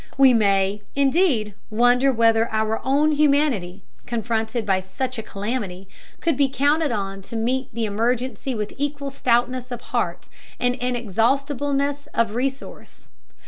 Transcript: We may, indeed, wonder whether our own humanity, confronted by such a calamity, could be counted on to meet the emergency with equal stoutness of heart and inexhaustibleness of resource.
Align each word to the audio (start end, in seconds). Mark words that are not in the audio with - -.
We 0.17 0.33
may, 0.33 0.81
indeed, 0.95 1.53
wonder 1.69 2.11
whether 2.11 2.49
our 2.51 2.81
own 2.83 3.11
humanity, 3.11 3.83
confronted 4.07 4.65
by 4.65 4.79
such 4.79 5.19
a 5.19 5.21
calamity, 5.21 5.87
could 6.21 6.35
be 6.35 6.49
counted 6.49 6.91
on 6.91 7.21
to 7.21 7.35
meet 7.35 7.69
the 7.71 7.85
emergency 7.85 8.55
with 8.55 8.73
equal 8.77 9.11
stoutness 9.11 9.69
of 9.69 9.81
heart 9.93 10.27
and 10.59 10.73
inexhaustibleness 10.81 12.07
of 12.15 12.33
resource. 12.33 13.09